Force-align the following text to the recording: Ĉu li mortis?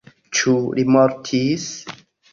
Ĉu 0.37 0.53
li 0.79 0.87
mortis? 0.95 1.69